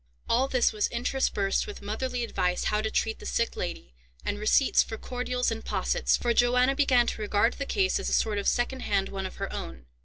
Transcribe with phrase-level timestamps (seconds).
[0.27, 3.93] All this was interspersed with motherly advice how to treat the sick lady,
[4.25, 8.13] and receipts for cordials and possets; for Johanna began to regard the case as a
[8.13, 9.85] sort of second hand one of her own.